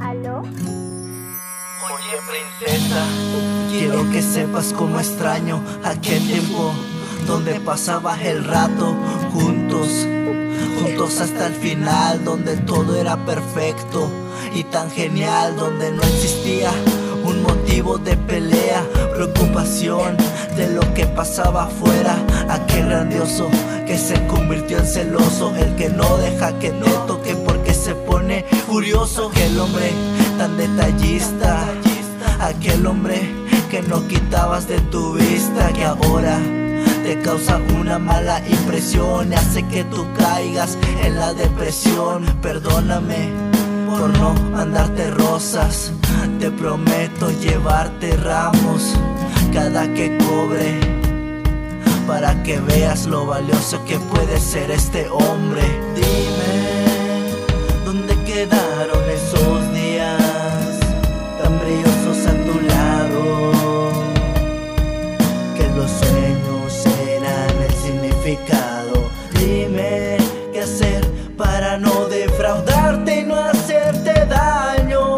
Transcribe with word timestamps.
¿Aló? 0.00 0.42
Oye 1.84 2.16
princesa, 2.30 3.04
quiero 3.70 4.10
que 4.10 4.22
sepas 4.22 4.72
cómo 4.72 4.98
extraño 4.98 5.62
aquel 5.84 6.26
tiempo 6.26 6.72
donde 7.26 7.60
pasabas 7.60 8.22
el 8.22 8.44
rato 8.44 8.96
juntos, 9.32 10.06
juntos 10.80 11.20
hasta 11.20 11.48
el 11.48 11.54
final, 11.54 12.24
donde 12.24 12.56
todo 12.56 12.96
era 12.96 13.16
perfecto 13.26 14.10
y 14.54 14.64
tan 14.64 14.90
genial, 14.90 15.56
donde 15.56 15.92
no 15.92 16.02
existía 16.02 16.70
un 17.24 17.42
motivo 17.42 17.98
de 17.98 18.16
pelea, 18.16 18.82
preocupación 19.14 20.16
de 20.56 20.68
lo 20.68 20.94
que 20.94 21.06
pasaba 21.06 21.64
afuera, 21.64 22.16
aquel 22.48 22.86
grandioso 22.86 23.48
que 23.86 23.98
se 23.98 24.26
convirtió 24.26 24.78
en 24.78 24.86
celoso, 24.86 25.54
el 25.54 25.74
que 25.76 25.90
no 25.90 26.16
deja 26.16 26.58
que 26.58 26.70
te 26.70 26.90
toque 27.06 27.34
porque 27.34 27.74
se 27.74 27.94
pone 27.94 28.44
furioso, 28.66 29.30
aquel 29.30 29.58
hombre 29.60 29.92
tan 30.38 30.56
detallista, 30.56 31.62
aquel 32.40 32.86
hombre 32.86 33.30
que 33.70 33.82
no 33.82 34.06
quitabas 34.08 34.66
de 34.66 34.80
tu 34.80 35.14
vista, 35.14 35.72
que 35.74 35.84
ahora 35.84 36.38
te 37.04 37.20
causa 37.20 37.60
una 37.78 37.98
mala 37.98 38.40
impresión. 38.48 39.32
Y 39.32 39.34
hace 39.34 39.62
que 39.64 39.84
tú 39.84 40.06
caigas 40.18 40.78
en 41.04 41.16
la 41.16 41.34
depresión. 41.34 42.24
Perdóname 42.40 43.30
por 43.88 44.08
no 44.18 44.32
mandarte 44.52 45.10
rosas, 45.10 45.92
te 46.40 46.50
prometo 46.50 47.30
llevarte 47.40 48.16
ramos 48.16 48.96
cada 49.56 49.88
que 49.94 50.14
cobre. 50.18 50.78
Para 52.06 52.30
que 52.42 52.60
veas 52.60 53.06
lo 53.06 53.24
valioso 53.26 53.82
que 53.86 53.98
puede 53.98 54.38
ser 54.38 54.70
este 54.70 55.08
hombre. 55.08 55.64
Dime, 55.94 56.54
¿dónde 57.86 58.14
quedaron 58.30 59.02
esos 59.20 59.72
días 59.72 60.78
tan 61.40 61.58
brillosos 61.58 62.18
a 62.32 62.34
tu 62.46 62.54
lado? 62.72 63.22
que 65.56 65.66
los 65.78 65.90
sueños 65.90 66.86
eran 67.16 67.52
el 67.66 67.74
significado. 67.84 68.96
Dime 69.40 70.18
qué 70.52 70.60
hacer 70.60 71.02
para 71.38 71.78
no 71.78 72.06
defraudarte 72.08 73.20
y 73.20 73.24
no 73.24 73.36
hacerte 73.36 74.12
daño. 74.26 75.16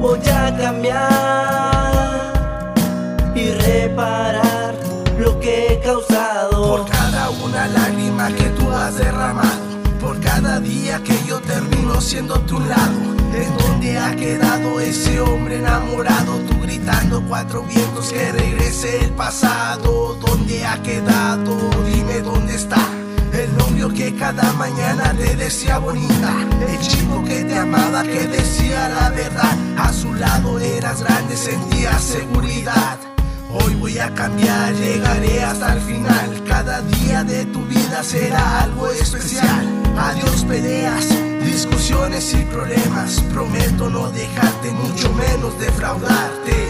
Voy 0.00 0.20
a 0.28 0.56
cambiar 0.56 1.09
una 7.50 7.66
lágrima 7.66 8.28
que 8.28 8.44
tú 8.50 8.70
has 8.70 8.96
derramado, 8.96 9.60
por 10.00 10.20
cada 10.20 10.60
día 10.60 11.02
que 11.02 11.16
yo 11.26 11.40
termino 11.40 12.00
siendo 12.00 12.38
tu 12.42 12.60
lado. 12.60 12.98
¿En 13.34 13.56
dónde 13.58 13.98
ha 13.98 14.14
quedado 14.14 14.78
ese 14.80 15.20
hombre 15.20 15.58
enamorado? 15.58 16.38
Tú 16.48 16.60
gritando 16.60 17.22
cuatro 17.28 17.62
vientos 17.64 18.12
que 18.12 18.30
regrese 18.32 19.04
el 19.04 19.10
pasado. 19.10 20.16
¿Dónde 20.24 20.64
ha 20.64 20.80
quedado? 20.82 21.56
Dime 21.86 22.20
dónde 22.20 22.54
está. 22.54 22.82
El 23.32 23.56
novio 23.56 23.88
que 23.88 24.14
cada 24.14 24.52
mañana 24.52 25.12
te 25.14 25.34
decía 25.36 25.78
bonita. 25.78 26.32
El 26.68 26.78
chico 26.78 27.24
que 27.24 27.44
te 27.44 27.58
amaba, 27.58 28.02
que 28.04 28.28
decía 28.28 28.88
la 28.88 29.10
verdad. 29.10 29.56
A 29.76 29.92
su 29.92 30.14
lado 30.14 30.58
eras 30.60 31.02
grande, 31.02 31.36
sentías 31.36 32.02
seguridad. 32.02 33.09
Voy 33.90 33.98
a 33.98 34.14
cambiar, 34.14 34.72
llegaré 34.74 35.42
hasta 35.42 35.72
el 35.72 35.80
final. 35.80 36.44
Cada 36.46 36.80
día 36.80 37.24
de 37.24 37.44
tu 37.46 37.64
vida 37.64 38.04
será 38.04 38.60
algo 38.62 38.88
especial. 38.88 39.66
Adiós 39.98 40.44
peleas, 40.44 41.08
discusiones 41.44 42.32
y 42.34 42.44
problemas. 42.44 43.20
Prometo 43.32 43.90
no 43.90 44.08
dejarte, 44.12 44.70
mucho 44.70 45.12
menos 45.14 45.58
defraudarte. 45.58 46.69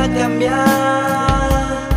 A 0.00 0.08
cambiar 0.08 1.88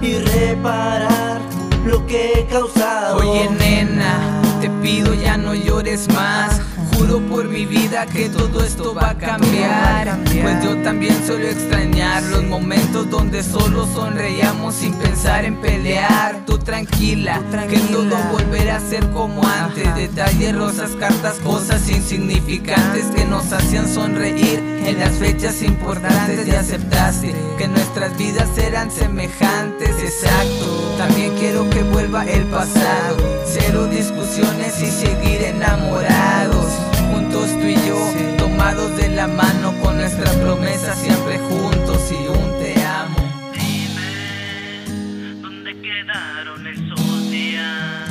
y 0.00 0.18
reparar 0.18 1.40
lo 1.84 2.06
que 2.06 2.32
he 2.32 2.46
causado. 2.46 3.16
Oye 3.16 3.50
nena, 3.50 4.40
te 4.60 4.70
pido 4.82 5.12
ya 5.14 5.36
no 5.36 5.54
llores 5.54 6.08
más. 6.14 6.60
Juro 6.94 7.18
por 7.28 7.48
mi 7.48 7.66
vida 7.66 8.06
que 8.06 8.28
todo 8.28 8.62
esto 8.62 8.94
va 8.94 9.10
a 9.10 9.18
cambiar. 9.18 10.18
Pues 10.24 10.62
yo 10.62 10.76
también 10.82 11.16
suelo 11.26 11.48
extrañar 11.48 12.22
los 12.24 12.44
momentos 12.44 13.10
donde 13.10 13.42
solo 13.42 13.86
sonreíamos 13.86 14.76
sin 14.76 14.94
pensar 14.94 15.44
en 15.44 15.56
pelear. 15.56 16.44
Tú 16.46 16.58
tranquila, 16.58 17.40
que 17.68 17.78
todo 17.78 18.16
volverá 18.30 18.76
a 18.76 18.80
ser 18.80 19.04
como 19.10 19.42
antes. 19.44 19.92
Detalles, 19.96 20.54
rosas, 20.54 20.90
cartas, 20.92 21.38
cosas 21.38 21.88
insignificantes 21.88 23.06
que 23.06 23.24
nos 23.24 23.52
hacían 23.52 23.88
sonreír 23.88 24.69
en 24.90 24.98
las 24.98 25.16
fechas 25.18 25.62
importantes. 25.62 26.46
Y 26.46 26.50
aceptaste 26.50 27.34
que 27.56 27.68
nuestras 27.68 28.16
vidas 28.16 28.56
eran 28.58 28.90
semejantes, 28.90 29.90
exacto. 30.02 30.94
También 30.98 31.32
quiero 31.38 31.68
que 31.70 31.82
vuelva 31.82 32.24
el 32.24 32.44
pasado. 32.44 33.16
Cero 33.46 33.86
discusiones 33.86 34.80
y 34.82 34.90
seguir 34.90 35.42
enamorados. 35.42 36.66
Juntos 37.10 37.50
tú 37.60 37.66
y 37.66 37.76
yo, 37.86 37.98
tomados 38.38 38.96
de 38.96 39.08
la 39.08 39.28
mano 39.28 39.74
con 39.82 39.96
nuestra 39.96 40.30
promesa 40.32 40.94
siempre 40.94 41.38
juntos 41.38 42.00
y 42.10 42.28
un 42.28 42.58
te 42.58 42.82
amo. 42.82 43.18
Dime 43.52 45.40
dónde 45.40 45.80
quedaron 45.80 46.66
esos 46.66 47.30
días 47.30 48.08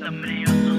tan 0.00 0.20
brillosos 0.20 0.73